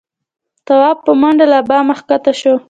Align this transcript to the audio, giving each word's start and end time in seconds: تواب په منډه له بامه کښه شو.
تواب 0.65 0.97
په 1.05 1.11
منډه 1.21 1.45
له 1.53 1.59
بامه 1.67 1.95
کښه 2.09 2.33
شو. 2.39 2.53